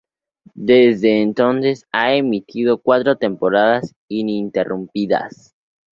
Desde 0.55 1.21
entonces, 1.21 1.85
ha 1.91 2.15
emitido 2.15 2.79
cuatro 2.79 3.17
temporadas 3.17 3.93
ininterrumpidas. 4.07 5.53